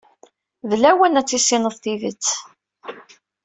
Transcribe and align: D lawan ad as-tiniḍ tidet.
D 0.69 0.71
lawan 0.83 1.19
ad 1.19 1.27
as-tiniḍ 1.33 1.75
tidet. 1.83 2.25